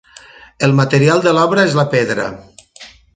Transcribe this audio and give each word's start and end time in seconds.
El 0.67 0.71
material 0.79 1.21
de 1.27 1.33
l'obra 1.39 1.67
és 1.73 1.75
la 1.81 1.85
pedra. 1.95 2.27